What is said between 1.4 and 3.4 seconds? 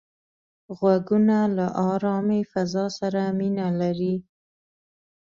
له آرامې فضا سره